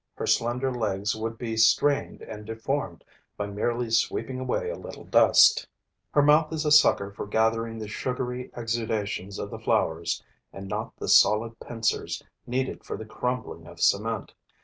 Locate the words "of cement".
13.67-14.33